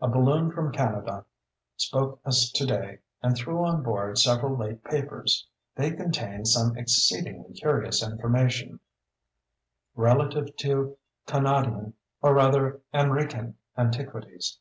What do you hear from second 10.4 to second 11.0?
to